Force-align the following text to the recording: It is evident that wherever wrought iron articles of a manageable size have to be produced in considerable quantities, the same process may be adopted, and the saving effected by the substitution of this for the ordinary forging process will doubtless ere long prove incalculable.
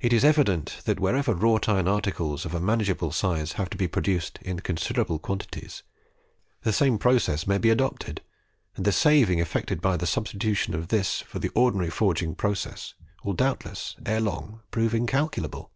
It 0.00 0.14
is 0.14 0.24
evident 0.24 0.80
that 0.86 0.98
wherever 0.98 1.34
wrought 1.34 1.68
iron 1.68 1.86
articles 1.86 2.46
of 2.46 2.54
a 2.54 2.60
manageable 2.60 3.12
size 3.12 3.52
have 3.60 3.68
to 3.68 3.76
be 3.76 3.86
produced 3.86 4.38
in 4.40 4.60
considerable 4.60 5.18
quantities, 5.18 5.82
the 6.62 6.72
same 6.72 6.96
process 6.96 7.46
may 7.46 7.58
be 7.58 7.68
adopted, 7.68 8.22
and 8.74 8.86
the 8.86 8.90
saving 8.90 9.38
effected 9.38 9.82
by 9.82 9.98
the 9.98 10.06
substitution 10.06 10.72
of 10.72 10.88
this 10.88 11.20
for 11.20 11.40
the 11.40 11.50
ordinary 11.50 11.90
forging 11.90 12.34
process 12.34 12.94
will 13.22 13.34
doubtless 13.34 13.96
ere 14.06 14.22
long 14.22 14.62
prove 14.70 14.94
incalculable. 14.94 15.72